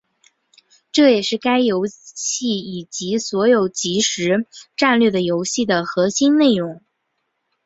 [0.91, 6.81] 这也是该游戏以及所有即时战略游戏的核心内容。